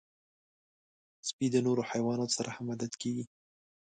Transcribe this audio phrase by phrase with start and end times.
[1.27, 3.25] سپي د نورو حیواناتو سره هم عادت کېږي.